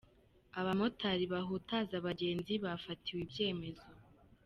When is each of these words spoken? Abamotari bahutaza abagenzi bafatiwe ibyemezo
Abamotari 0.59 1.25
bahutaza 1.33 1.93
abagenzi 2.01 2.53
bafatiwe 2.65 3.19
ibyemezo 3.25 3.87